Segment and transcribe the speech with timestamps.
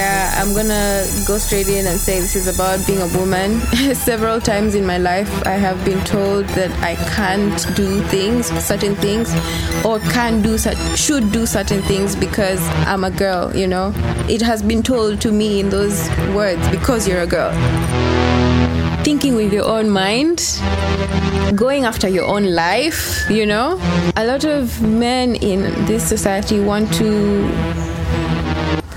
[0.00, 3.60] Yeah, I'm gonna go straight in and say this is about being a woman.
[3.94, 8.94] Several times in my life, I have been told that I can't do things, certain
[8.94, 9.28] things,
[9.84, 10.56] or can't do
[10.96, 13.54] should do certain things because I'm a girl.
[13.54, 13.92] You know,
[14.26, 17.52] it has been told to me in those words because you're a girl.
[19.04, 20.38] Thinking with your own mind,
[21.54, 23.78] going after your own life, you know.
[24.16, 27.79] A lot of men in this society want to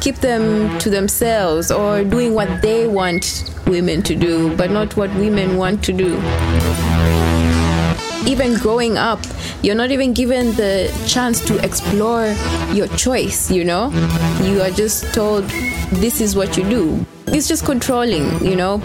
[0.03, 5.09] keep them to themselves or doing what they want women to do, but not what
[5.15, 6.17] women want to do.
[8.27, 9.21] Even growing up,
[9.61, 12.35] you're not even given the chance to explore
[12.73, 13.91] your choice, you know?
[14.41, 15.45] You are just told
[16.03, 17.05] this is what you do.
[17.27, 18.79] It's just controlling, you know?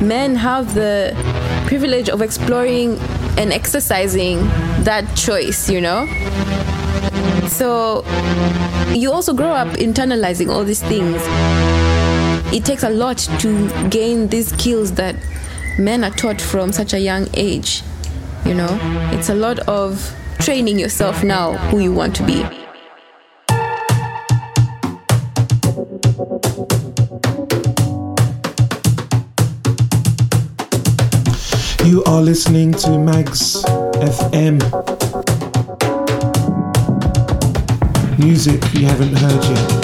[0.00, 1.12] Men have the
[1.66, 3.00] privilege of exploring
[3.36, 4.38] and exercising
[4.84, 6.06] that choice, you know?
[7.52, 8.02] So
[8.94, 11.20] you also grow up internalizing all these things.
[12.50, 15.16] It takes a lot to gain these skills that
[15.78, 17.82] men are taught from such a young age.
[18.46, 18.78] You know,
[19.12, 22.38] it's a lot of training yourself now who you want to be.
[31.86, 33.62] You are listening to Magz
[34.00, 35.31] FM.
[38.22, 39.81] Music you haven't heard yet.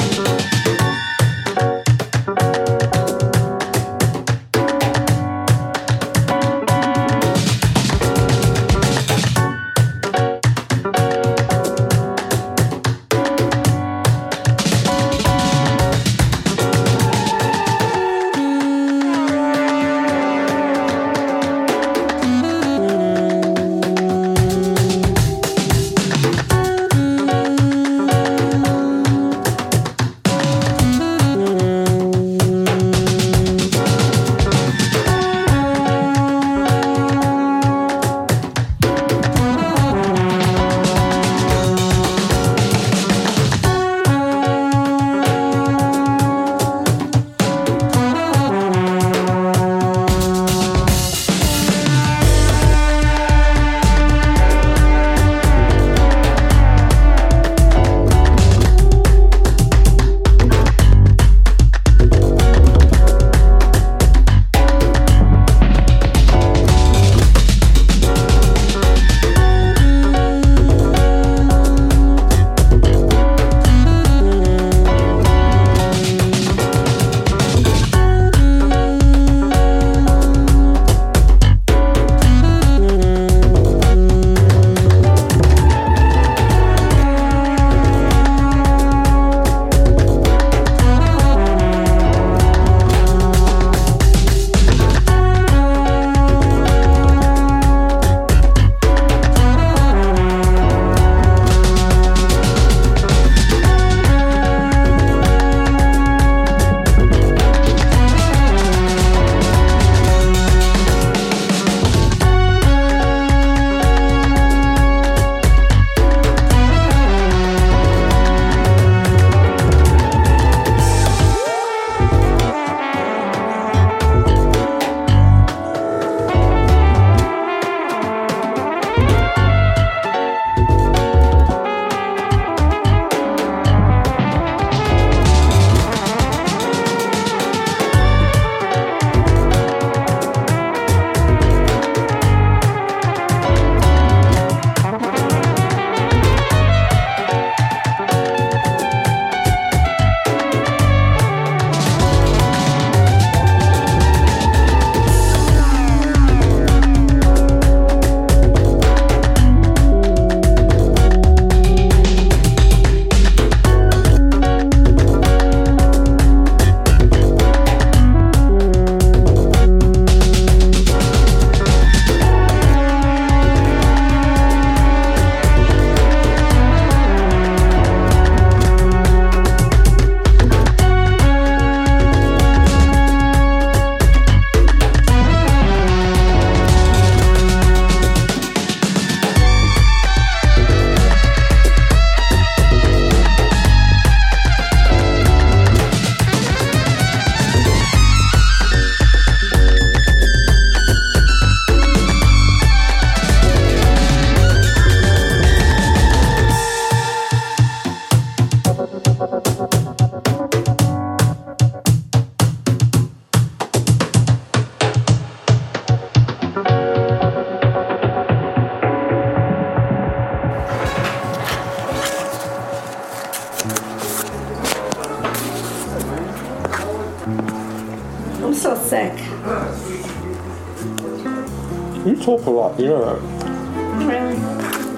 [232.78, 234.06] You know that.
[234.06, 234.36] Really?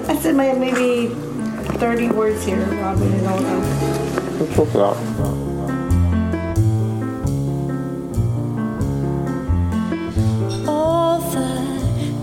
[0.09, 1.15] I said my maybe
[1.79, 4.39] 30 words here, Robin, and all that.
[4.39, 5.51] We'll talk it out.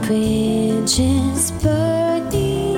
[0.07, 2.77] bridges burning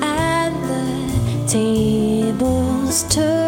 [0.00, 3.39] and the tables turn.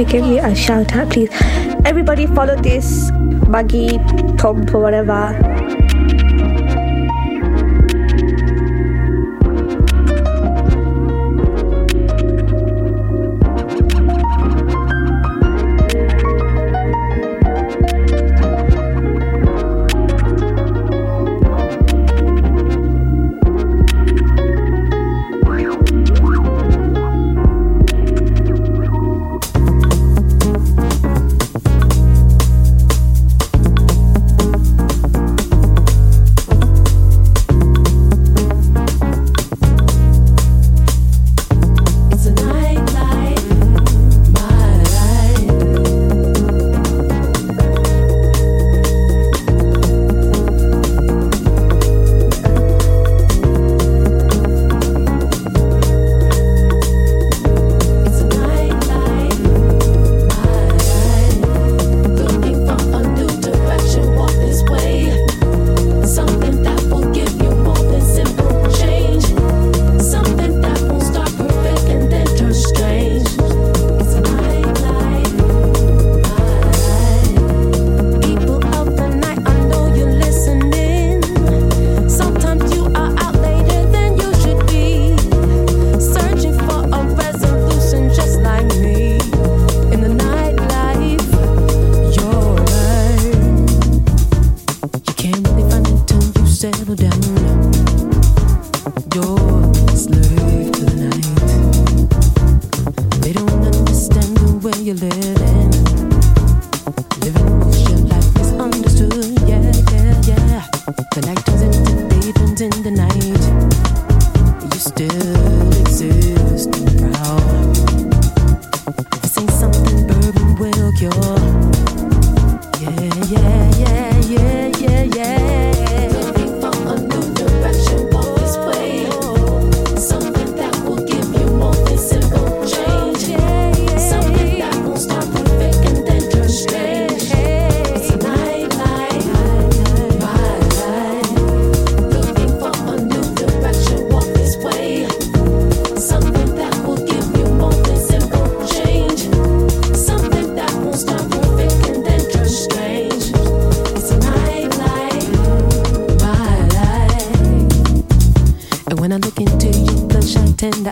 [0.00, 1.28] she gave me a shout out, please.
[1.84, 3.10] Everybody follow this
[3.50, 3.98] buggy
[4.38, 5.49] pump or whatever.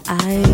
[0.06, 0.47] 爱。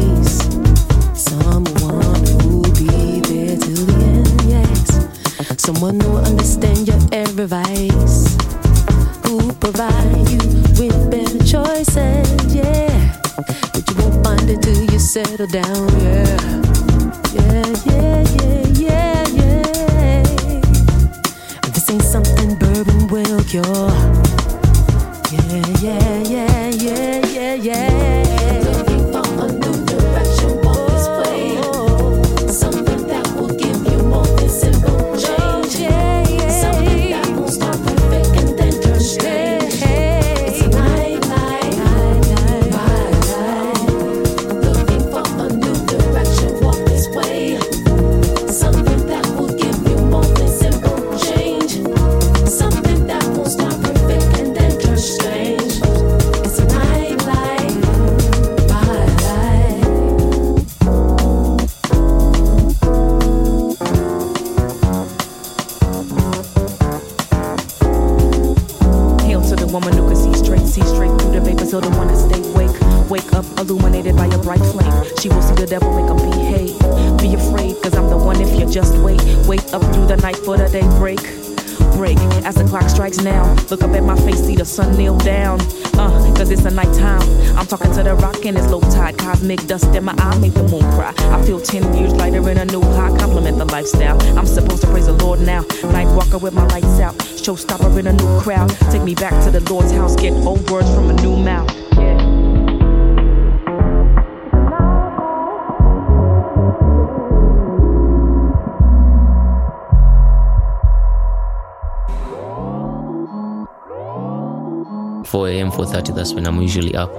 [115.65, 115.73] a.m.
[115.73, 116.15] 4:30.
[116.15, 117.11] That's when I'm usually up.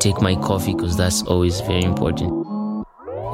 [0.00, 2.32] Take my coffee because that's always very important.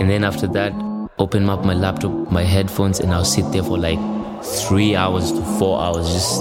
[0.00, 0.72] And then after that,
[1.18, 3.98] open up my laptop, my headphones, and I'll sit there for like
[4.44, 6.06] three hours to four hours.
[6.12, 6.38] Just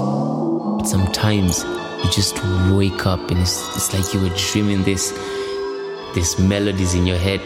[0.88, 1.64] sometimes
[2.04, 2.36] you just
[2.72, 5.12] wake up and it's, it's like you were dreaming this,
[6.14, 7.40] This melodies in your head.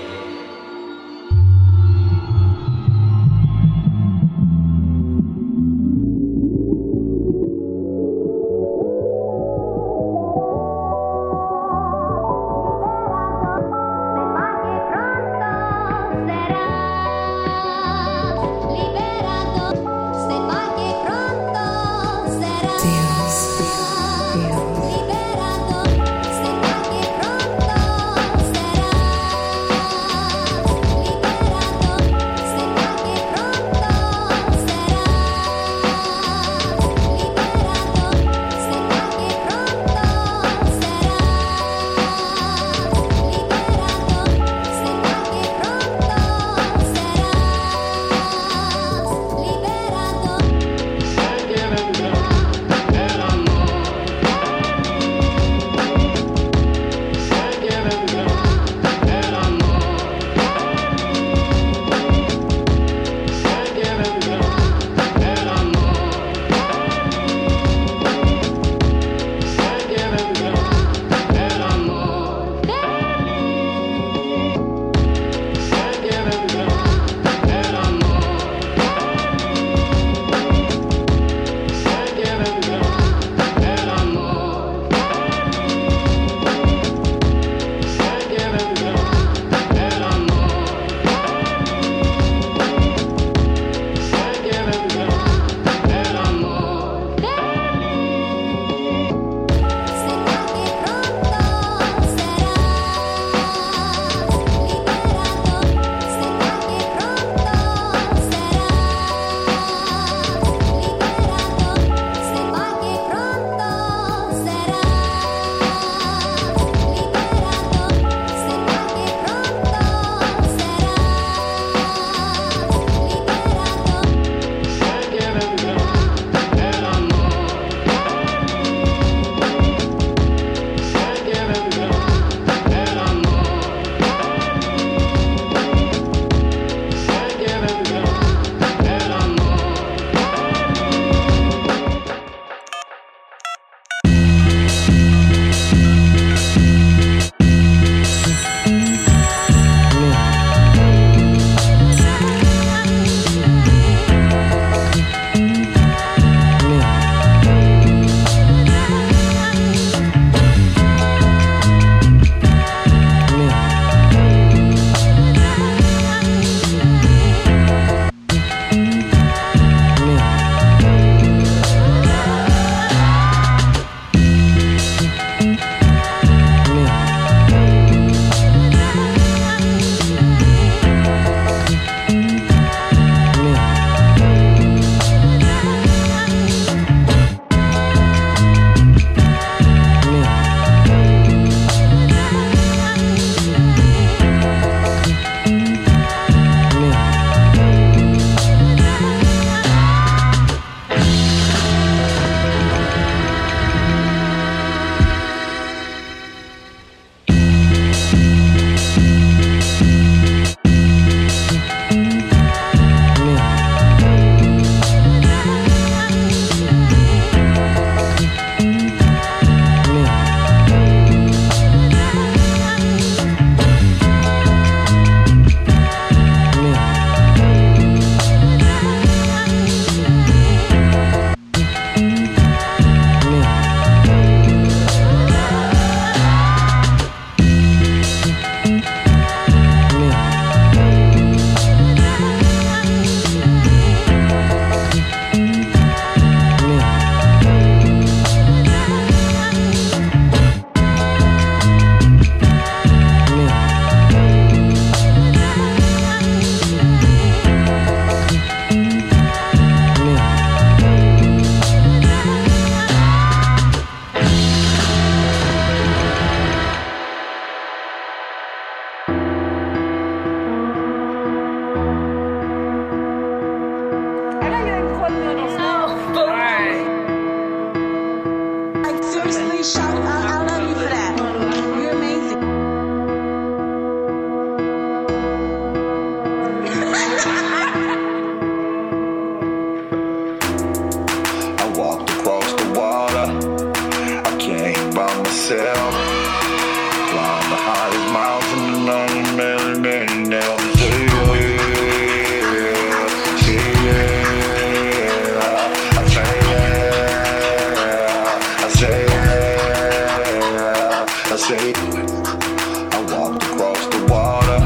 [311.52, 314.58] Yeah, I walked across the water.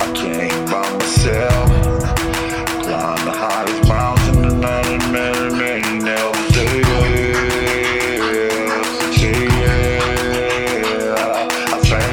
[0.00, 1.68] I came by myself.
[2.82, 4.84] Climb the highest mountain and I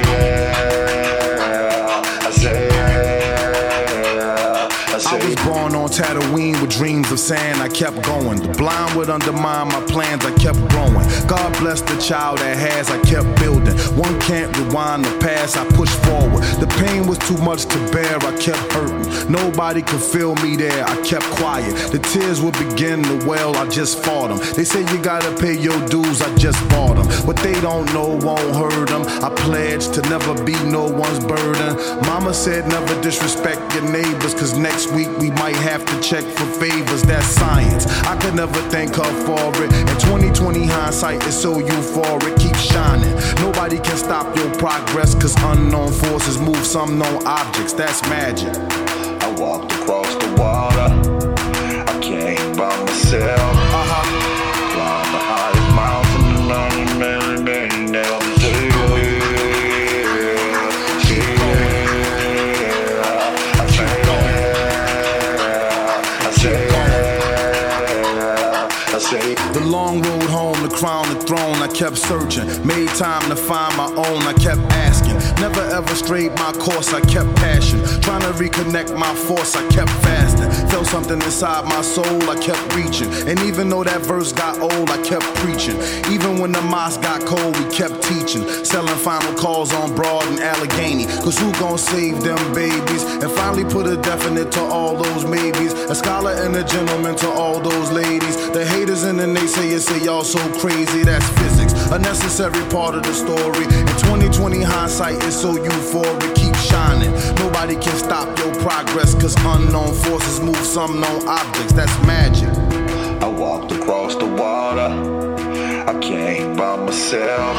[0.05, 0.41] yeah,
[2.23, 3.09] I say yeah,
[5.09, 7.61] I was born on Tatooine with dreams of sand.
[7.61, 8.41] I kept going.
[8.41, 9.81] The blind would undermine my
[11.31, 12.91] God bless the child that has.
[12.91, 13.71] I kept building.
[13.95, 15.55] One can't rewind the past.
[15.55, 16.43] I pushed forward.
[16.59, 18.17] The pain was too much to bear.
[18.19, 19.31] I kept hurting.
[19.31, 20.83] Nobody could feel me there.
[20.83, 21.71] I kept quiet.
[21.93, 23.55] The tears would begin to well.
[23.55, 24.39] I just fought them.
[24.57, 26.21] They say you gotta pay your dues.
[26.21, 27.07] I just bought them.
[27.25, 29.03] What they don't know won't hurt them.
[29.23, 31.77] I pledged to never be no one's burden.
[32.11, 34.33] Mama said never disrespect your neighbors.
[34.33, 37.03] Cause next week we might have to check for favors.
[37.03, 37.87] That's science.
[38.03, 39.71] I could never thank her for it.
[39.71, 42.39] In 2020 hindsight is so euphoric.
[42.39, 43.13] Keep shining.
[43.35, 45.15] Nobody can stop your progress.
[45.15, 47.73] Cause unknown forces move some known objects.
[47.73, 48.53] That's magic.
[49.23, 50.89] I walked across the water.
[51.87, 53.70] I came by myself.
[71.91, 72.45] Kept searching.
[72.65, 75.15] Made time to find my own, I kept asking.
[75.41, 77.79] Never ever strayed my course, I kept passion.
[78.01, 80.49] Trying to reconnect my force, I kept fasting.
[80.69, 83.11] Felt something inside my soul, I kept reaching.
[83.27, 85.77] And even though that verse got old, I kept preaching.
[86.11, 88.43] Even when the mosque got cold, we kept teaching.
[88.63, 91.05] Selling final calls on Broad and Allegheny.
[91.23, 93.03] Cause who gon' save them babies?
[93.03, 95.73] And finally put a definite to all those maybes.
[95.73, 98.35] A scholar and a gentleman to all those ladies.
[98.51, 101.80] The haters and the naysayers say y'all so crazy, that's physics.
[101.91, 103.65] A necessary part of the story.
[103.65, 107.11] In 2020 hindsight is so euphoric, keep shining.
[107.35, 112.47] Nobody can stop your progress, cause unknown forces move some known objects, that's magic.
[113.21, 114.87] I walked across the water.
[115.85, 117.57] I came by myself.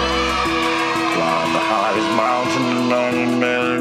[1.12, 3.72] Climbed the highest mountain and on many,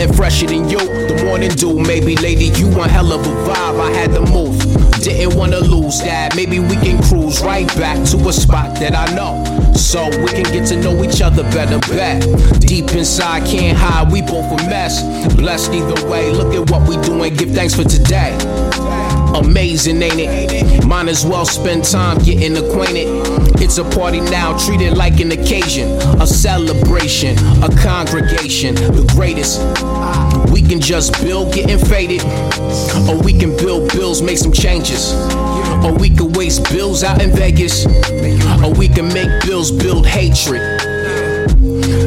[0.00, 0.78] nothing fresher than you.
[0.78, 3.80] The morning dew, maybe lady, you one hell of a vibe.
[3.80, 4.58] I had to move,
[5.02, 6.34] didn't wanna lose that.
[6.36, 9.44] Maybe we can cruise right back to a spot that I know.
[9.74, 12.22] So we can get to know each other better, bet.
[12.60, 15.02] Deep inside, can't hide, we both a mess.
[15.34, 18.36] Blessed either way, look at what we doing, give thanks for today.
[19.34, 20.86] Amazing, ain't it?
[20.86, 23.06] Might as well spend time getting acquainted.
[23.60, 25.88] It's a party now, treat it like an occasion,
[26.20, 29.60] a celebration, a congregation, the greatest.
[30.50, 32.22] We can just build getting faded,
[33.08, 35.12] or we can build bills, make some changes.
[35.84, 40.79] Or we could waste bills out in Vegas, or we can make bills build hatred.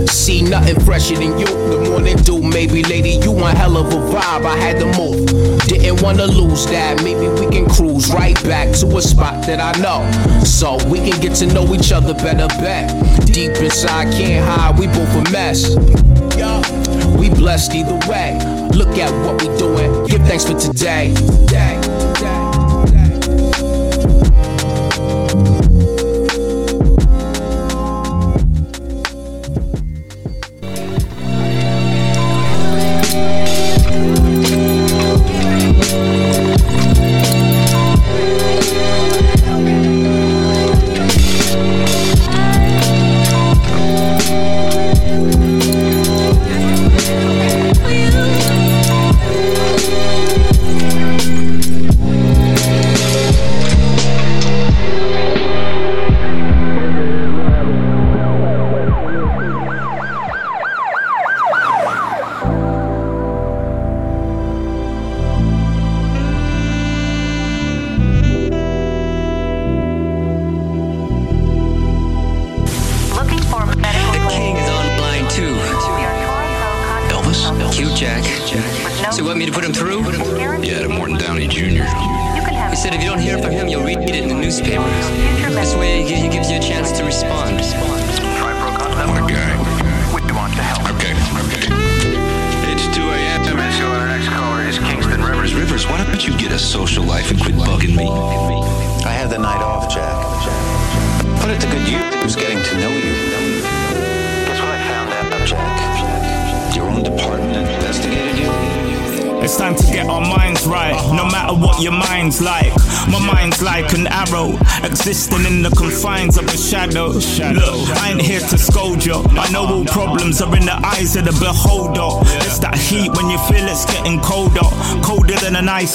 [0.07, 1.45] See nothing fresher than you.
[1.45, 4.45] The morning dew, maybe lady, you one hell of a vibe.
[4.45, 5.27] I had to move,
[5.67, 7.03] didn't wanna lose that.
[7.03, 10.03] Maybe we can cruise right back to a spot that I know,
[10.43, 12.47] so we can get to know each other better.
[12.61, 12.91] Bet
[13.25, 14.77] deep inside, can't hide.
[14.77, 15.75] We both a mess.
[17.17, 18.37] We blessed either way.
[18.73, 20.07] Look at what we doing.
[20.07, 21.13] Give thanks for today.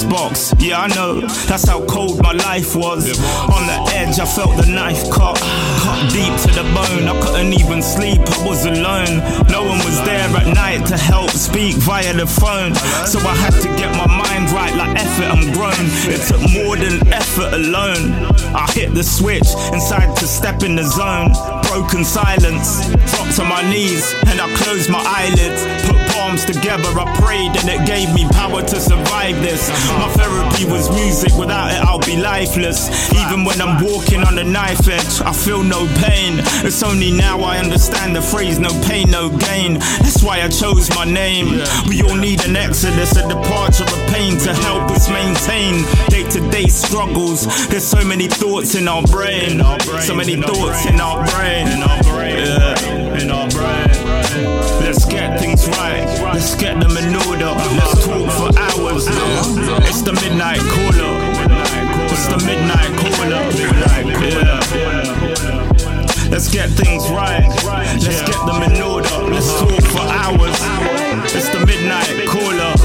[0.01, 0.53] Than an ice box.
[0.59, 3.19] Yeah, I know, that's how cold my life was.
[3.49, 5.37] On the edge, I felt the knife cut,
[5.79, 7.07] cut deep to the bone.
[7.07, 9.19] I couldn't even sleep, I was alone.
[9.49, 12.75] No one was there at night to help speak via the phone.
[13.05, 15.73] So I had to get my mind right, like effort, I'm grown.
[16.07, 18.28] It took more than effort alone.
[18.99, 21.31] The switch inside to step in the zone.
[21.71, 22.83] Broken silence,
[23.15, 25.63] dropped to my knees, and I closed my eyelids.
[25.87, 29.69] Put palms together, I prayed, and it gave me power to survive this.
[29.95, 32.89] My therapy was music, without it, I'll be lifeless.
[33.13, 36.43] Even when I'm walking on the knife edge, I feel no pain.
[36.67, 39.79] It's only now I understand the phrase no pain, no gain.
[40.03, 41.63] That's why I chose my name.
[41.87, 46.41] We all need an exodus, a departure of pain to help us maintain day to
[46.51, 47.47] day struggles.
[47.69, 49.61] There's so many thoughts in our brain,
[50.01, 51.67] so many thoughts in our brain.
[51.67, 53.87] Yeah, in our brain.
[54.81, 56.05] Let's get things right.
[56.33, 57.53] Let's get them in order.
[57.77, 59.05] Let's talk for hours.
[59.87, 61.13] It's the midnight caller.
[62.09, 63.43] It's the midnight caller.
[64.25, 64.59] Yeah.
[66.31, 67.47] Let's get things right.
[68.01, 69.17] Let's get them in order.
[69.31, 70.57] Let's talk for hours.
[71.35, 72.78] It's the midnight caller.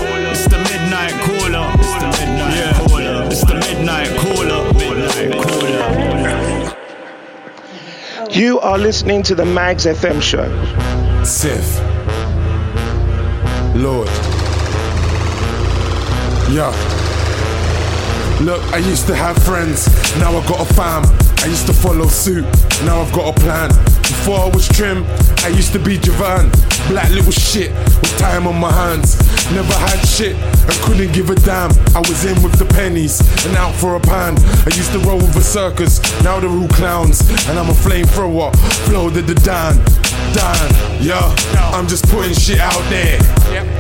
[8.45, 10.45] You are listening to the Magz FM show.
[11.25, 11.65] Sif.
[13.75, 14.07] Lord.
[16.53, 16.69] Yeah.
[18.43, 21.05] Look, I used to have friends, now I got a fam.
[21.39, 22.45] I used to follow suit,
[22.85, 23.71] now I've got a plan.
[24.03, 25.07] Before I was trim,
[25.39, 26.51] I used to be Javan.
[26.89, 29.24] Black little shit with time on my hands.
[29.53, 31.71] Never had shit and couldn't give a damn.
[31.95, 34.37] I was in with the pennies and out for a pan.
[34.39, 37.21] I used to roll with a circus, now they're all clowns.
[37.49, 38.55] And I'm a flamethrower,
[38.89, 39.77] flow to the Dan.
[40.33, 41.35] Dan, yeah,
[41.73, 43.19] I'm just putting shit out there.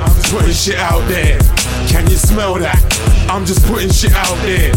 [0.02, 1.38] I'm just putting shit out there.
[1.88, 2.78] Can you smell that?
[3.28, 4.72] I'm just putting shit out there.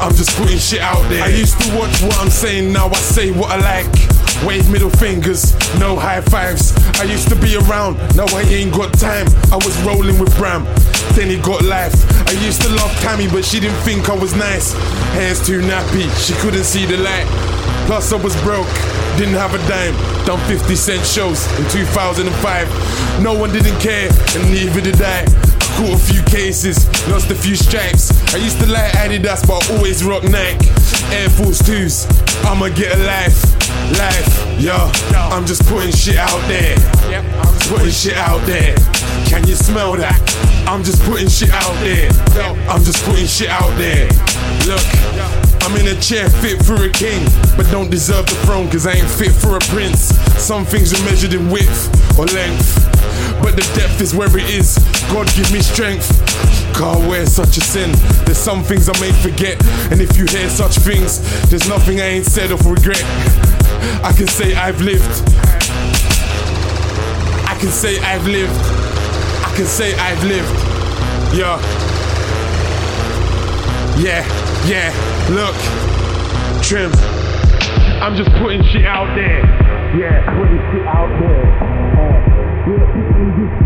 [0.00, 1.22] I'm just putting shit out there.
[1.22, 4.13] I used to watch what I'm saying, now I say what I like.
[4.42, 6.74] Wave middle fingers, no high fives.
[6.98, 9.26] I used to be around, now I ain't got time.
[9.52, 10.64] I was rolling with Bram,
[11.14, 11.94] then he got life.
[12.28, 14.72] I used to love Tammy, but she didn't think I was nice.
[15.14, 17.26] Hair's too nappy, she couldn't see the light.
[17.86, 18.66] Plus, I was broke,
[19.16, 19.94] didn't have a dime.
[20.26, 23.22] Done 50 cent shows in 2005.
[23.22, 25.24] No one didn't care, and neither did I.
[25.76, 28.10] Caught a few cases, lost a few stripes.
[28.32, 30.68] I used to like Adidas, but I always rock Nike.
[31.12, 32.06] Air Force 2s,
[32.44, 33.63] I'ma get a life.
[33.92, 34.90] Life, yo.
[35.14, 36.74] I'm just putting shit out there.
[37.12, 38.74] I'm just putting shit out there.
[39.26, 40.18] Can you smell that?
[40.66, 42.10] I'm just putting shit out there.
[42.68, 44.08] I'm just putting shit out there.
[44.66, 45.34] Look.
[45.64, 47.24] I'm in a chair fit for a king,
[47.56, 50.12] but don't deserve the throne cause I ain't fit for a prince.
[50.36, 52.84] Some things are measured in width or length,
[53.40, 54.76] but the depth is where it is.
[55.08, 56.12] God give me strength.
[56.76, 57.92] Can't wear such a sin.
[58.26, 59.56] There's some things I may forget,
[59.90, 63.02] and if you hear such things, there's nothing I ain't said of regret.
[64.02, 65.22] I can say I've lived.
[67.46, 68.58] I can say I've lived.
[69.44, 70.54] I can say I've lived.
[71.34, 71.60] Yeah.
[73.96, 74.26] Yeah,
[74.66, 74.90] yeah,
[75.30, 75.54] look,
[76.64, 76.90] trim.
[78.02, 79.38] I'm just putting shit out there.
[79.96, 81.46] Yeah, putting shit out there.
[81.94, 82.24] Uh,
[82.70, 83.63] yeah,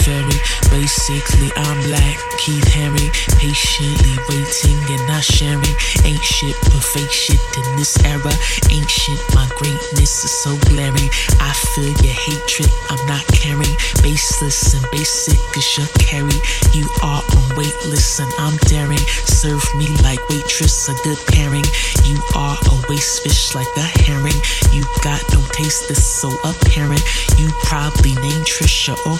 [0.00, 0.38] fairy.
[0.70, 3.10] Basically, I'm black, Keith Henry.
[3.36, 5.76] Patiently waiting and not sharing.
[6.04, 6.56] Ain't shit
[6.92, 8.32] fake shit in this era.
[8.70, 11.08] Ancient, my greatness is so glaring.
[11.40, 13.72] I feel your hatred, I'm not caring.
[14.02, 16.36] Baseless and basic is your carry.
[16.72, 19.02] You are on waitlist and I'm daring.
[19.24, 21.64] Serve me like waitress, a good pairing.
[22.04, 24.36] You are a waste fish like a herring.
[24.72, 27.02] You got no taste, it's so apparent.
[27.38, 29.18] You probably named Trisha or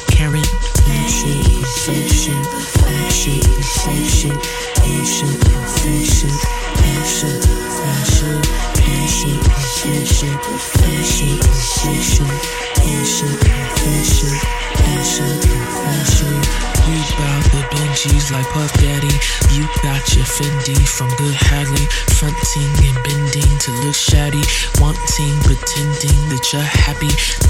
[26.59, 27.42] happy.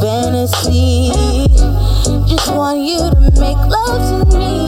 [0.00, 1.10] fantasy.
[2.28, 4.67] Just want you to make love to me.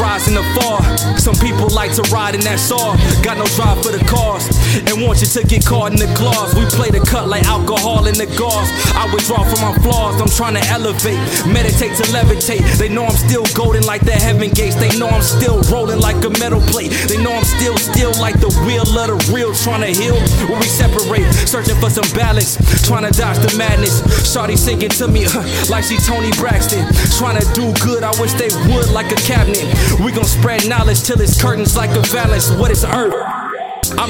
[0.00, 0.80] rising afar.
[1.18, 2.96] Some people like to ride, in that saw.
[3.22, 4.19] Got no drive for the car
[5.20, 6.54] nature to get caught in the claws.
[6.54, 8.68] We play the cut like alcohol in the gauze.
[8.94, 11.20] I withdraw from my flaws, I'm trying to elevate.
[11.46, 12.62] Meditate to levitate.
[12.78, 14.76] They know I'm still golden like the heaven gates.
[14.76, 16.92] They know I'm still rolling like a metal plate.
[17.08, 19.52] They know I'm still still like the wheel of the real.
[19.54, 20.16] Trying to heal
[20.48, 21.26] where we separate.
[21.48, 22.56] Searching for some balance.
[22.86, 24.00] Trying to dodge the madness.
[24.24, 25.26] Shawty singing to me
[25.68, 26.86] like she Toni Braxton.
[27.18, 29.66] Trying to do good, I wish they would like a cabinet.
[30.00, 32.50] We gon' spread knowledge till it's curtains like a valance.
[32.50, 33.39] What is earth?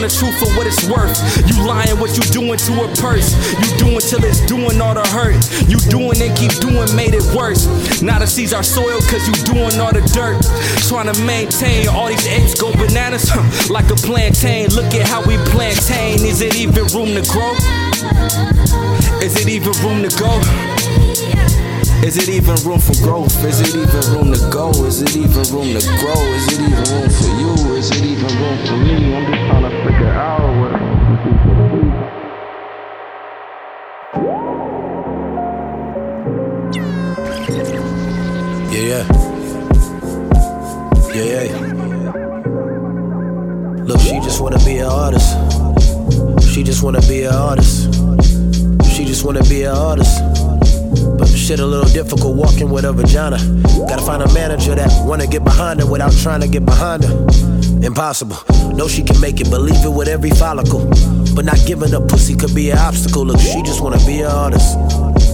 [0.01, 1.13] The truth for what it's worth.
[1.45, 3.37] You lying what you doing to a purse.
[3.61, 5.37] You doing till it's doing all the hurt.
[5.69, 7.69] You doing and keep doing made it worse.
[8.01, 10.41] Now the seeds are soiled cause you doing all the dirt.
[10.89, 13.29] Trying to maintain all these apes go bananas
[13.69, 14.73] like a plantain.
[14.73, 16.25] Look at how we plantain.
[16.25, 17.53] Is it even room to grow?
[19.21, 21.60] Is it even room to go?
[22.03, 23.45] Is it even room for growth?
[23.45, 24.71] Is it even room to go?
[24.87, 26.17] Is it even room to grow?
[26.33, 27.53] Is it even room for you?
[27.77, 29.15] Is it even room for me?
[29.15, 30.73] I'm just trying to figure out what.
[38.73, 39.05] Yeah, yeah.
[41.15, 41.59] Yeah, yeah.
[43.85, 45.37] Look, she just wanna be an artist.
[46.51, 47.93] She just wanna be an artist.
[48.91, 50.50] She just wanna be an artist.
[51.37, 53.39] Shit a little difficult walking with a vagina.
[53.89, 57.27] Gotta find a manager that wanna get behind her without trying to get behind her.
[57.83, 58.37] Impossible.
[58.75, 60.87] Know she can make it, believe it with every follicle.
[61.35, 63.25] But not giving up pussy could be an obstacle.
[63.25, 64.77] Look, she just wanna be an artist.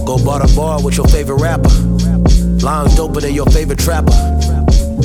[0.05, 1.69] Go bar to bar with your favorite rapper.
[2.63, 4.13] Lines doper than your favorite trapper.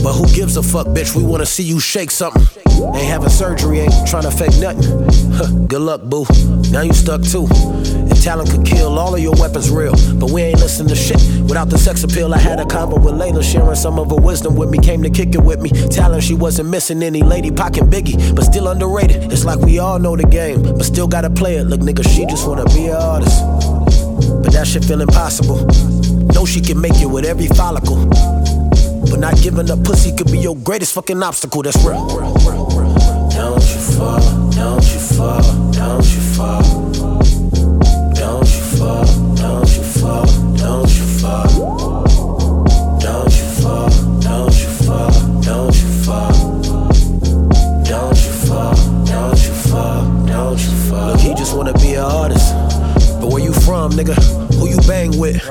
[0.03, 1.15] But who gives a fuck, bitch?
[1.15, 2.43] We wanna see you shake something.
[2.67, 5.67] Ain't having surgery, ain't trying to fake nothing.
[5.69, 6.27] Good luck, boo.
[6.71, 7.47] Now you stuck too.
[7.49, 9.95] And talent could kill all of your weapons real.
[10.19, 12.35] But we ain't listening to shit without the sex appeal.
[12.35, 14.79] I had a convo with Layla, sharing some of her wisdom with me.
[14.79, 15.71] Came to kick it with me.
[15.71, 19.33] Talent, she wasn't missing any lady pocket biggie, but still underrated.
[19.33, 21.65] It's like we all know the game, but still gotta play it.
[21.65, 23.41] Look, nigga, she just wanna be an artist.
[24.43, 25.65] But that shit feel impossible.
[26.35, 28.11] Know she can make it with every follicle.
[29.13, 31.61] But not giving up pussy could be your greatest fucking obstacle.
[31.61, 32.09] That's real.
[32.09, 36.63] Don't you fall, don't you fall, don't you fall.
[38.15, 39.05] Don't you fall,
[39.37, 40.25] don't you fall,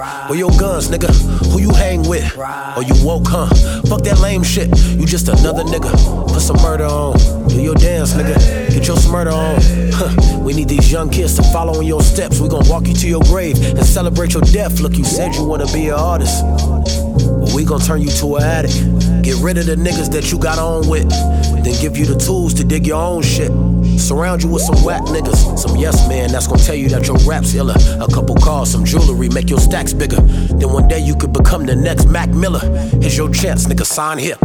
[0.01, 1.11] Where your guns, nigga?
[1.51, 2.35] Who you hang with?
[2.75, 3.47] Or you woke, huh?
[3.87, 4.69] Fuck that lame shit.
[4.97, 5.91] You just another nigga.
[6.27, 7.17] Put some murder on.
[7.47, 8.35] Do your dance, nigga.
[8.73, 9.61] Get your smurder on.
[9.93, 10.39] Huh.
[10.39, 12.39] We need these young kids to follow in your steps.
[12.39, 14.79] We gon' walk you to your grave and celebrate your death.
[14.79, 16.43] Look, you said you wanna be an artist.
[16.43, 19.23] Well, we gon' turn you to an addict.
[19.23, 21.09] Get rid of the niggas that you got on with.
[21.09, 23.51] Then give you the tools to dig your own shit.
[23.97, 25.57] Surround you with some whack niggas.
[25.57, 27.75] Some yes man that's gonna tell you that your rap's iller.
[27.99, 30.21] A couple cars, some jewelry, make your stacks bigger.
[30.21, 32.59] Then one day you could become the next Mac Miller.
[33.01, 34.37] Here's your chance, nigga, sign here.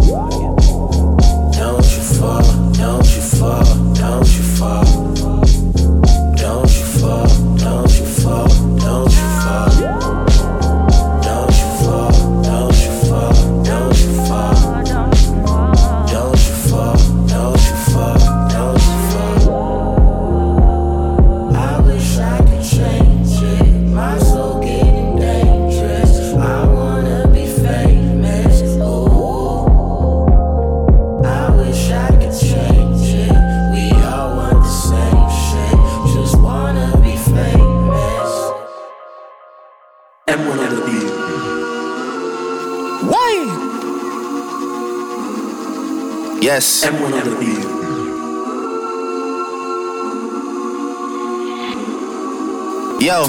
[1.57, 3.65] Don't you fall, don't you fall,
[46.67, 46.85] Yes.
[46.85, 47.63] M1 on the beat.
[53.01, 53.29] Yo,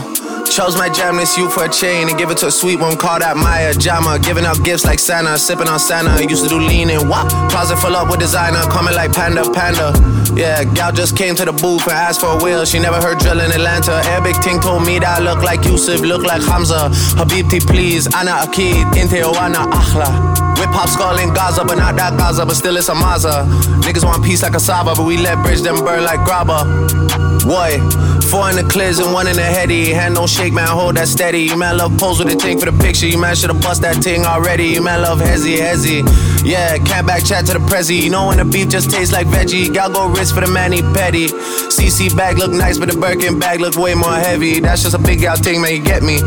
[0.49, 2.97] chose my jam this you for a chain and give it to a sweet one
[2.97, 4.17] called out Maya Jama.
[4.17, 6.19] Giving out gifts like Santa, sipping on Santa.
[6.27, 7.29] Used to do lean and wop.
[7.51, 9.93] Closet full up with designer, coming like Panda Panda.
[10.35, 12.65] Yeah, gal just came to the booth and asked for a wheel.
[12.65, 14.01] She never heard drill in Atlanta.
[14.09, 16.89] Arabic ting told me that I look like Yusuf, look like Hamza.
[17.13, 18.07] Habibti, please.
[18.15, 20.56] Ana Akid, Inte Oana Akhla.
[20.77, 23.45] Hop skull in Gaza, but not that Gaza, but still it's a Maza.
[23.81, 26.61] Niggas want peace like a Saba, but we let bridge them burn like grabba.
[27.47, 27.79] Boy,
[28.29, 29.91] four in the clears and one in the heady.
[29.91, 31.39] Hand don't shake, man, hold that steady.
[31.39, 33.07] You man love pose with the ting for the picture.
[33.07, 34.65] You man should've bust that ting already.
[34.67, 36.03] You man love hezzy, hezzy.
[36.45, 37.99] Yeah, can't back chat to the prezi.
[37.99, 39.73] You know when the beef just tastes like veggie.
[39.73, 41.27] Gal go wrist for the manny petty.
[41.27, 44.59] CC bag look nice, but the Birkin bag look way more heavy.
[44.59, 46.21] That's just a big gal ting, man, you get me.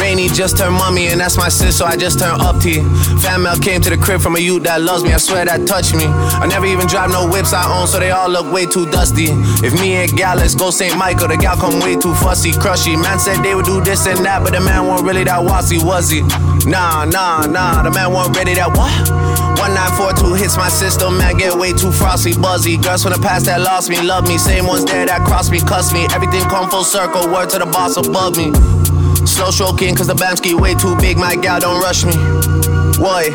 [0.00, 2.82] Rainy just turned mummy, and that's my sis, so I just turned up T.
[3.22, 5.12] Fan mail came to the crib from a youth that loves me.
[5.12, 6.06] I swear that touched me.
[6.06, 9.28] I never even drive no whips I own, so they all look way too dusty.
[9.64, 10.96] If me and gal, go St.
[10.96, 11.28] Michael.
[11.28, 12.96] The gal come way too fussy, crushy.
[12.96, 15.78] Man said they would do this and that, but the man wasn't really that wassy,
[15.78, 16.22] was he?
[16.68, 17.82] Nah, nah, nah.
[17.82, 19.36] The man wasn't ready that what?
[19.66, 22.76] 1942 hits my system, man, get way too frosty, buzzy.
[22.76, 24.38] Girls from the past that lost me, love me.
[24.38, 26.06] Same ones there that crossed me, cuss me.
[26.14, 28.52] Everything come full circle, word to the boss above me.
[29.26, 32.14] Slow stroking, cause the Bamski way too big, my gal don't rush me.
[32.96, 33.34] Boy,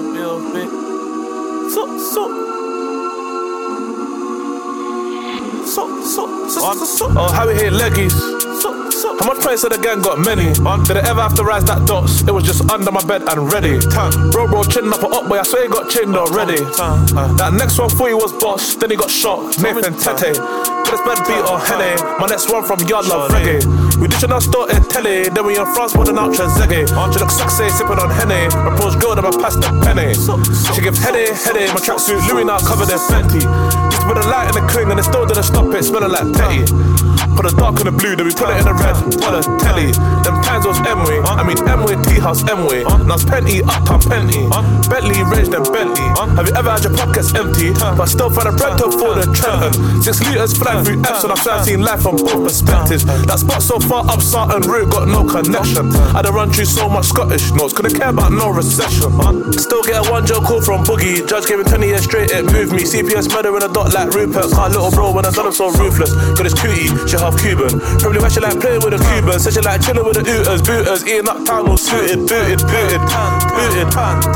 [0.00, 0.70] Yeah, bit.
[1.70, 2.22] So, so.
[5.64, 7.06] So, so, so, so, so.
[7.16, 8.12] Oh, how we hit leggies.
[8.60, 9.16] So, so.
[9.18, 10.18] How much did the gang got?
[10.18, 10.52] Many.
[10.84, 12.22] Did I ever have to rise that dots?
[12.22, 13.78] It was just under my bed and ready.
[14.30, 15.38] Bro, bro, chin up or up, boy.
[15.38, 16.58] I swear he got chinned already.
[17.38, 18.74] That next one for you was boss.
[18.76, 19.58] Then he got shot.
[19.58, 20.36] Nathan Tete.
[20.36, 21.96] Got his bed beat or Henny.
[22.18, 23.62] My next one from Yard Love Reggae.
[24.00, 25.28] We ditching our store in telly.
[25.28, 26.86] Then we in France an ultra zeggy.
[27.12, 28.46] She look sexy, sipping on Henny.
[28.50, 30.14] Approach girl, then I pass the penny.
[30.74, 31.66] She gives Henny, Henny.
[31.72, 33.42] My tracksuit Louis now covered in Fenty.
[33.42, 35.82] To put a light in the cling and it still didn't stop it.
[35.84, 36.64] Smelling like petty.
[37.34, 38.94] Put a dark in the blue, then we put it in the red.
[39.18, 39.90] Put a telly.
[40.22, 41.18] Them times was Emway.
[41.26, 42.86] I mean Emway, Tea House, Emway.
[42.86, 44.46] Now it's Penty, Uptown Penty.
[44.86, 46.06] Bentley, Range, then Bentley.
[46.38, 47.74] Have you ever had your pockets empty?
[47.74, 49.74] But still find a bread to afford a Trenton.
[50.02, 51.34] Six litres flying through Epsom.
[51.34, 53.02] I've seen life from both perspectives.
[53.26, 55.92] That spot so far up Sarton Route got no connection.
[56.16, 59.12] I done run through so much Scottish notes, couldn't care about no recession.
[59.52, 61.26] Still get a one joke call from Boogie.
[61.28, 62.82] Judge gave me 20 years straight, it moved me.
[62.82, 64.50] CPS murder in a dot like Rupert.
[64.52, 66.12] Can't little bro when I done him so ruthless.
[66.36, 67.80] Got his cootie, she half Cuban.
[68.00, 69.44] Probably why she like playing with the Cubans.
[69.44, 71.02] Said she like chilling with the Ooters, booters.
[71.06, 73.88] Eating up time all suited, booted, booted, booted.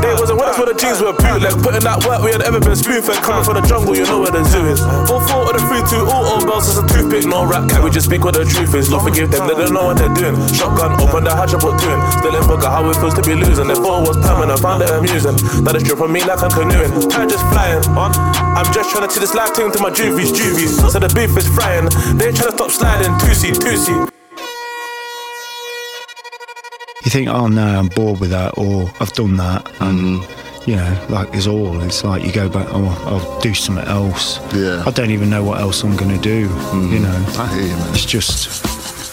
[0.03, 1.55] They wasn't with when the jeans were bootleg.
[1.63, 3.21] Putting that work we had ever been spoon fed.
[3.23, 4.81] Coming from the jungle, you know where the zoo is.
[5.09, 7.69] All four of the three, two, all all bells is a toothpick, no rap.
[7.69, 8.89] Can we just speak what the truth is?
[8.89, 10.35] Don't forgive them, they don't know what they're doing.
[10.51, 12.01] Shotgun, open the hatch up, what doing?
[12.19, 13.67] Still in forgot how it feels to be losing.
[13.67, 15.37] They thought it was permanent, found it amusing.
[15.63, 16.91] That is stripping me like I'm canoeing.
[17.09, 17.83] Time just flying.
[17.95, 18.11] On.
[18.57, 20.75] I'm just trying to see this life thing to my juvies, juvies.
[20.79, 21.87] So the beef is frying.
[22.17, 23.13] They ain't trying to stop sliding.
[23.19, 24.09] Two-seat, two-seat.
[27.05, 30.69] You think, oh no, I'm bored with that, or I've done that, and mm-hmm.
[30.69, 31.81] you know, like it's all.
[31.81, 34.39] It's like you go back, oh, I'll do something else.
[34.53, 34.83] Yeah.
[34.85, 36.41] I don't even know what else I'm going to do.
[36.41, 37.03] You mm-hmm.
[37.03, 37.89] know, I hear you, man.
[37.95, 38.65] It's just,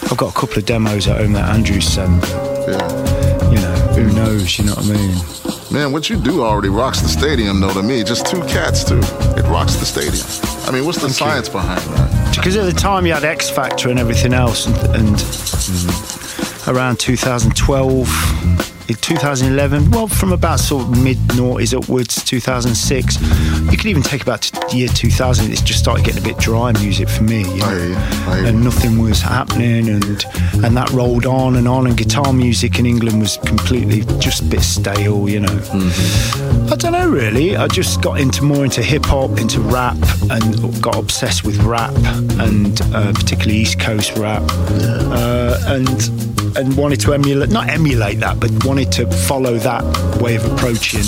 [0.09, 2.23] I've got a couple of demos at home that Andrew sent.
[2.23, 3.49] Yeah.
[3.51, 4.57] You know, who knows?
[4.57, 5.71] You know what I mean?
[5.71, 8.03] Man, what you do already rocks the stadium, though, to me.
[8.05, 8.99] Just two cats, too.
[8.99, 10.25] It rocks the stadium.
[10.65, 12.35] I mean, what's the science behind that?
[12.35, 16.69] Because at the time you had X Factor and everything else, and, and mm-hmm.
[16.69, 18.07] around 2012,
[18.43, 18.57] in
[18.95, 23.21] 2011, well, from about sort of mid noughties upwards, 2006,
[23.71, 25.51] you could even take about t- year 2000.
[25.51, 27.95] It's just started getting a bit dry music for me, you know?
[28.45, 30.25] and nothing was happening, and
[30.63, 34.45] and that rolled on and on, and guitar music in England was completely just a
[34.45, 35.59] bit stale, you know.
[36.71, 37.57] I don't know really.
[37.57, 39.97] I just got into more into hip hop, into rap,
[40.29, 41.93] and got obsessed with rap,
[42.39, 48.39] and uh, particularly East Coast rap, uh, and and wanted to emulate, not emulate that,
[48.39, 49.83] but wanted to follow that
[50.21, 51.01] way of approaching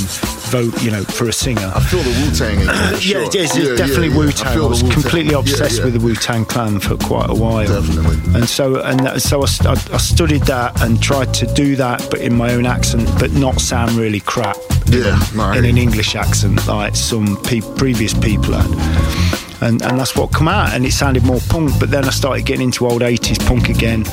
[0.49, 1.71] vote, you know, for a singer.
[1.75, 3.21] I feel the Wu Tang in Yeah, sure.
[3.21, 3.55] it is.
[3.57, 4.17] Yeah, It's yeah, definitely yeah.
[4.17, 4.47] Wu I Tang.
[4.47, 7.67] I, the was completely obsessed with the Wu Tang Clan for quite a while.
[7.67, 8.17] Definitely.
[8.35, 12.05] And so, and that, so I, I, I studied that and tried to do that,
[12.09, 14.57] but in my own accent, but not sound really crap.
[14.87, 19.29] Yeah, no, in an English accent, like some pe- previous people had.
[19.61, 21.79] And, and that's what come out, and it sounded more punk.
[21.79, 24.03] But then I started getting into old 80s punk again.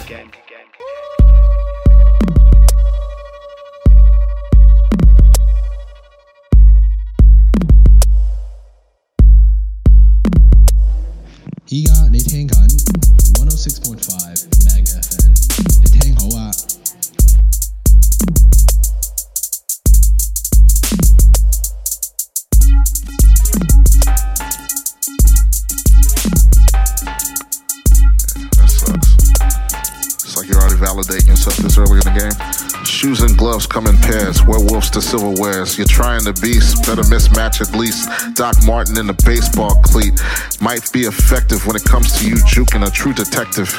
[31.46, 32.84] Yourself this early in the game.
[32.84, 35.78] Shoes and gloves come in pairs, werewolves to silverwares.
[35.78, 38.08] You're trying the beast, better mismatch at least.
[38.34, 40.14] Doc Martin in a baseball cleat
[40.60, 43.70] might be effective when it comes to you juking a true detective.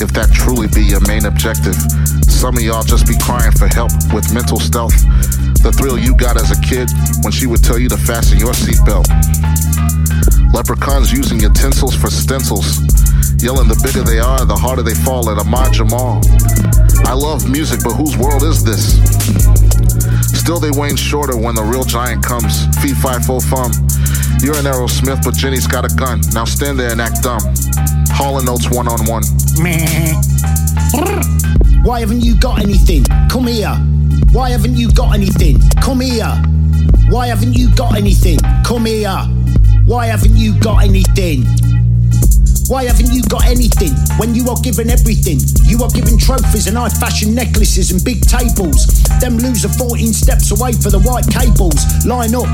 [0.00, 1.76] If that truly be your main objective.
[2.28, 4.96] Some of y'all just be crying for help with mental stealth.
[5.64, 6.88] The thrill you got as a kid
[7.22, 9.08] when she would tell you to fasten your seatbelt.
[10.52, 12.80] Leprechauns using utensils for stencils.
[13.38, 16.20] Yelling the bigger they are, the harder they fall at Ahmad Jamal.
[17.04, 18.96] I love music, but whose world is this?
[20.32, 22.66] Still, they wane shorter when the real giant comes.
[22.78, 23.72] Feet five full thumb.
[24.40, 26.20] You're an Aerosmith, but Jenny's got a gun.
[26.32, 27.42] Now stand there and act dumb.
[28.10, 29.22] Hauling notes one on one.
[31.84, 33.04] Why haven't you got anything?
[33.28, 33.74] Come here.
[34.32, 35.60] Why haven't you got anything?
[35.82, 36.32] Come here.
[37.10, 38.38] Why haven't you got anything?
[38.64, 39.16] Come here.
[39.84, 41.44] Why haven't you got anything?
[42.68, 45.38] Why haven't you got anything when you are given everything?
[45.62, 48.86] You are given trophies and high fashion necklaces and big tables.
[49.20, 51.78] Them loser 14 steps away for the white cables.
[52.04, 52.50] Line up.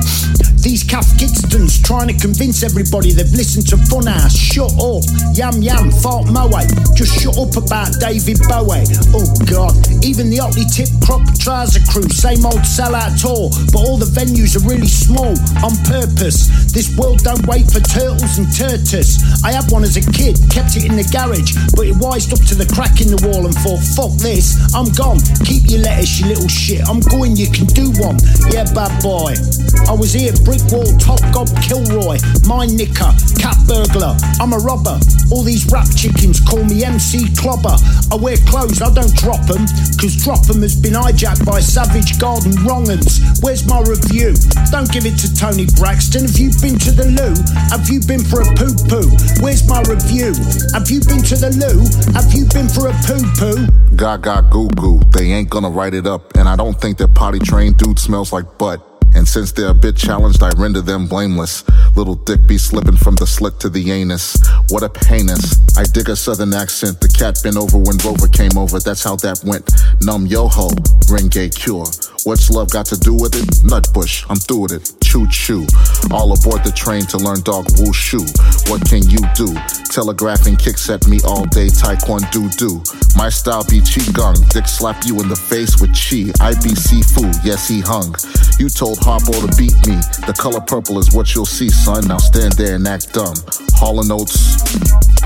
[0.61, 4.37] These Cath Kidston's trying to convince everybody they've listened to Funhouse.
[4.37, 5.03] Shut up.
[5.35, 6.61] Yam yam, fart moe.
[6.95, 8.85] Just shut up about David Bowie.
[9.17, 9.75] Oh god.
[10.05, 13.49] Even the Otley tip crop trouser crew, same old sellout tour.
[13.73, 15.35] But all the venues are really small
[15.65, 16.47] on purpose.
[16.71, 19.19] This world don't wait for turtles and turtles.
[19.43, 22.43] I had one as a kid, kept it in the garage, but it wised up
[22.51, 25.23] to the crack in the wall and thought, fuck this, I'm gone.
[25.47, 26.83] Keep your lettuce, you little shit.
[26.89, 28.19] I'm going, you can do one.
[28.51, 29.39] Yeah, bad boy.
[29.87, 34.17] I was here, brick wall, top gob, Kilroy, my knicker, cat burglar.
[34.41, 34.99] I'm a robber.
[35.31, 37.77] All these rap chickens call me MC Clobber.
[38.13, 39.65] I wear clothes, I don't drop them,
[39.97, 43.41] cause drop them has been hijacked by Savage Garden wrong'uns.
[43.43, 44.35] Where's my review?
[44.71, 46.29] Don't give it to Toni Braxton.
[46.29, 47.35] Have you been to the loo?
[47.73, 49.09] Have you been for a poo poo?
[49.43, 50.33] Where's my review?
[50.73, 51.85] Have you been to the loo?
[52.17, 53.97] Have you been for a poo poo?
[53.97, 56.35] Gaga goo goo, they ain't gonna write it up.
[56.37, 58.81] And I don't think that potty trained dude smells like butt.
[59.15, 61.65] And since they're a bit challenged, I render them blameless.
[61.95, 64.37] Little dick be slipping from the slit to the anus.
[64.71, 65.59] What a heinous.
[65.77, 67.01] I dig a southern accent.
[67.01, 68.81] The cat been over when Rover came over.
[68.81, 69.71] That's how that went.
[70.01, 70.71] Numb yo ho,
[71.11, 71.87] ring gay cure.
[72.25, 73.49] What's love got to do with it?
[73.67, 74.93] Nutbush, I'm through with it.
[75.03, 75.67] Choo choo.
[76.11, 78.23] All aboard the train to learn dog wushu.
[78.71, 79.53] What can you do?
[79.91, 82.81] Telegraphing kicks at me all day, taekwondo do.
[83.17, 84.49] My style be qigong.
[84.51, 86.33] Dick slap you in the face with chi.
[86.41, 88.15] I be seafood, yes he hung.
[88.59, 89.99] You told Harpo to beat me.
[90.25, 92.07] The color purple is what you'll see, son.
[92.07, 93.35] Now stand there and act dumb.
[93.75, 94.39] Hall and Oates,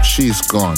[0.03, 0.77] she's gone.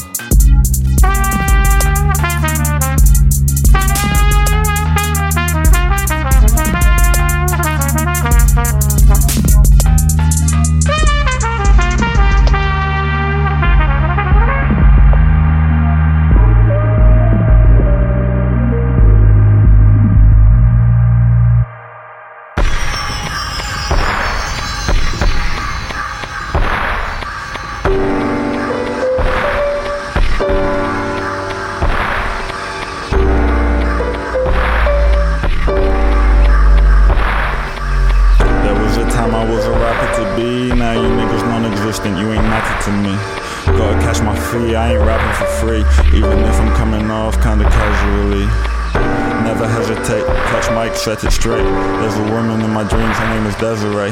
[51.09, 51.63] Set it straight.
[51.63, 54.11] There's a woman in my dreams, her name is Desiree.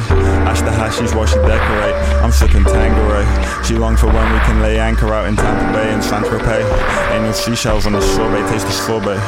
[0.49, 1.95] Ash the hashies while she decorate.
[2.25, 3.56] I'm sipping Tanqueray.
[3.67, 6.63] She long for when we can lay anchor out in Tampa Bay and Saint Tropez.
[7.11, 9.19] Ain't no seashells on the sorbet, taste the sorbet.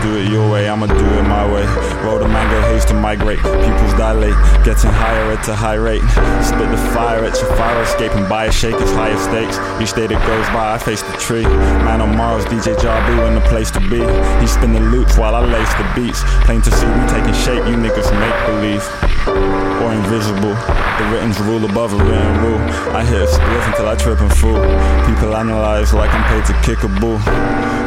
[0.00, 1.66] Do it your way, I'ma do it my way.
[2.06, 6.02] Roll the mango haze to migrate, pupils dilate, getting higher at a high rate.
[6.38, 9.58] Spit the fire at your fire escape and buy a shake, it's higher stakes.
[9.82, 11.42] Each day that goes by, I face the tree.
[11.82, 13.98] Man on Mars, DJ Jabu in the place to be.
[14.40, 16.22] He spin the loops while I lace the beats.
[16.46, 19.09] Plain to see, we taking shape, you niggas make believe.
[19.26, 20.54] Or invisible.
[20.54, 22.60] The written's rule above a written rule.
[22.94, 24.60] I hit a spliff until I trip and fool.
[25.08, 27.18] People analyze like I'm paid to kick a bull.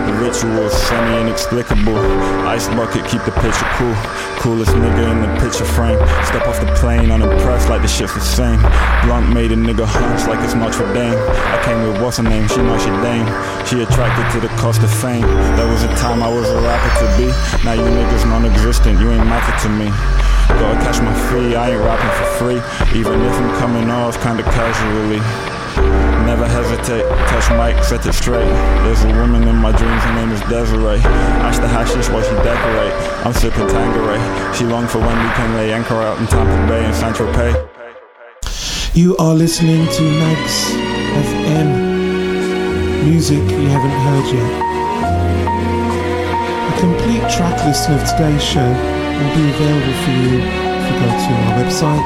[0.06, 1.98] The ritual is semi inexplicable.
[2.46, 3.96] Ice bucket, keep the picture cool.
[4.42, 5.98] Coolest nigga in the picture frame.
[6.26, 8.60] Step off the plane, unimpressed like the shit's the same.
[9.06, 11.16] Blunt made a nigga hunch like it's Notre Dame.
[11.16, 13.28] I came with what's her name, she she dame.
[13.66, 15.26] She attracted to the cost of fame.
[15.56, 17.28] There was a time I was a rapper to be.
[17.64, 19.88] Now you niggas non existent, you ain't matter to me.
[20.60, 22.60] Gotta catch my fee, I ain't rapping for free.
[23.00, 25.22] Even if I'm coming off kinda casually.
[26.26, 28.48] Never hesitate, touch mic, set it straight.
[28.84, 31.02] There's a woman in my dreams, her name is Desiree.
[31.46, 32.94] Ash the hashish while she decorate.
[33.26, 34.22] I'm sipping Tanqueray.
[34.56, 37.56] She long for when we can lay anchor out in Tampa Bay and Saint Tropez.
[38.96, 40.72] You are listening to Magz
[41.26, 41.68] FM.
[43.06, 44.73] Music you haven't heard yet.
[46.84, 51.32] Complete track listing of today's show will be available for you if you go to
[51.40, 52.04] our website.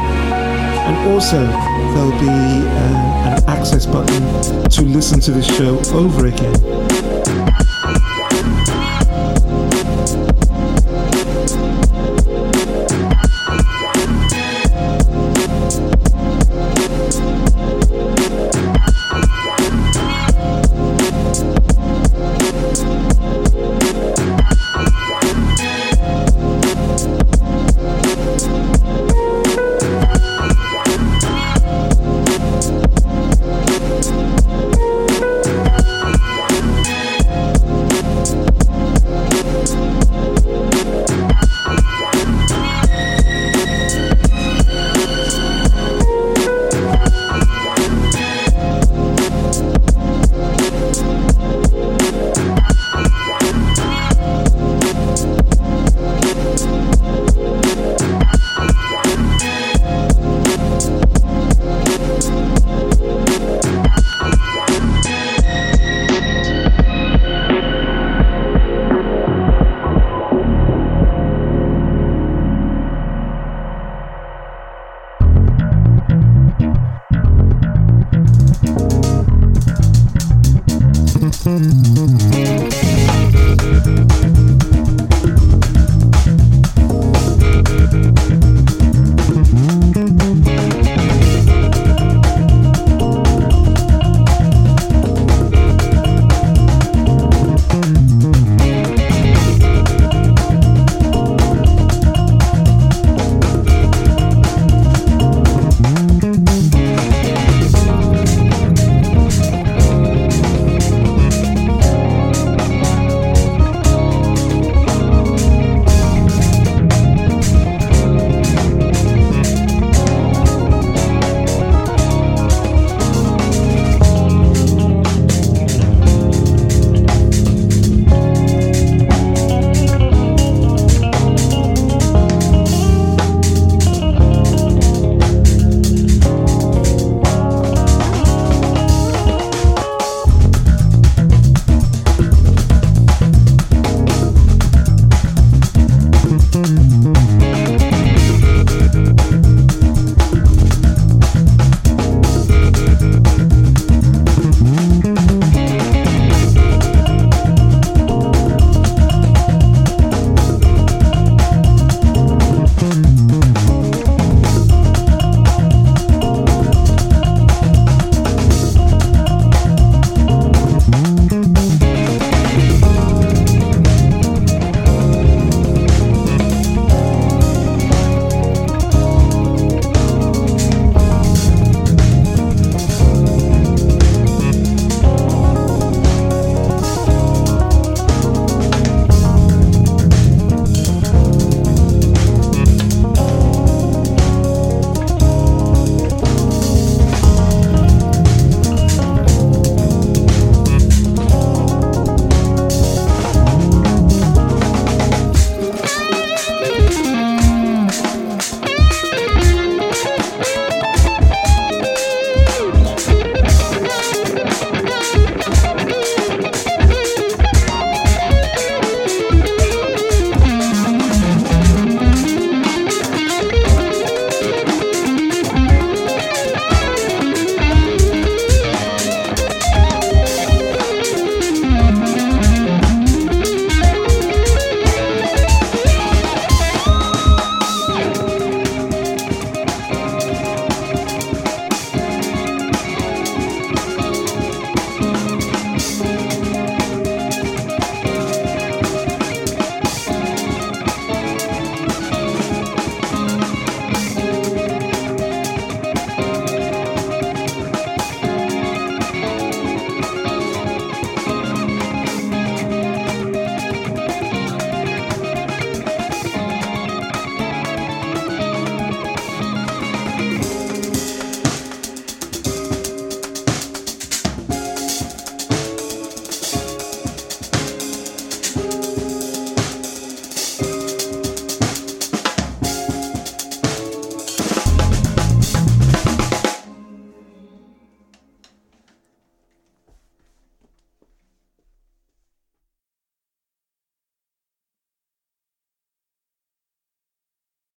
[0.85, 1.47] And also,
[1.95, 7.66] there'll be uh, an access button to listen to the show over again.